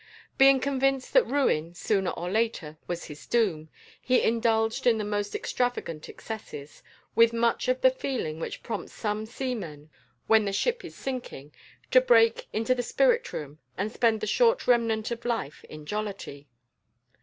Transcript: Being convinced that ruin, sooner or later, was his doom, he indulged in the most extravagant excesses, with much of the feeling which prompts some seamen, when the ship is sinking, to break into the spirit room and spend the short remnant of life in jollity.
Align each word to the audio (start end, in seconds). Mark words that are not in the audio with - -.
Being 0.39 0.59
convinced 0.59 1.13
that 1.13 1.27
ruin, 1.27 1.75
sooner 1.75 2.09
or 2.09 2.27
later, 2.27 2.79
was 2.87 3.05
his 3.05 3.27
doom, 3.27 3.69
he 4.01 4.23
indulged 4.23 4.87
in 4.87 4.97
the 4.97 5.03
most 5.03 5.35
extravagant 5.35 6.09
excesses, 6.09 6.81
with 7.13 7.33
much 7.33 7.67
of 7.67 7.81
the 7.81 7.91
feeling 7.91 8.39
which 8.39 8.63
prompts 8.63 8.93
some 8.93 9.27
seamen, 9.27 9.91
when 10.25 10.45
the 10.45 10.53
ship 10.53 10.83
is 10.83 10.95
sinking, 10.95 11.53
to 11.91 12.01
break 12.01 12.47
into 12.51 12.73
the 12.73 12.81
spirit 12.81 13.31
room 13.31 13.59
and 13.77 13.91
spend 13.91 14.21
the 14.21 14.25
short 14.25 14.65
remnant 14.67 15.11
of 15.11 15.23
life 15.23 15.63
in 15.69 15.85
jollity. 15.85 16.47